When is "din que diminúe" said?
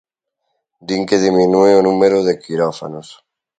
0.87-1.71